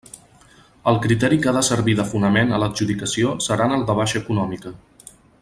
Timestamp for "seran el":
3.49-3.85